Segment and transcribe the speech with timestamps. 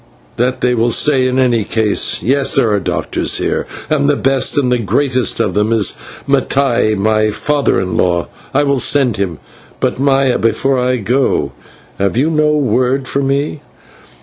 [0.37, 2.23] That they will say in any case.
[2.23, 5.95] Yes, there are doctors here, and the best and greatest of them is
[6.27, 8.27] Mattai, my father in law.
[8.51, 9.37] I will send him.
[9.79, 11.51] But, Maya, before I go,
[11.99, 13.59] have you no word for me?"